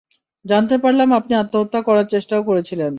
[0.45, 2.89] জানতে পারলাম, আপনি আত্মহত্যা করার চেষ্টাও করেছিলেন।